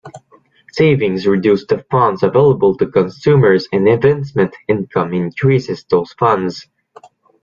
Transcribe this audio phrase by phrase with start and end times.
[0.71, 6.67] Savings reduce the funds available to consumers and investment income increases those funds.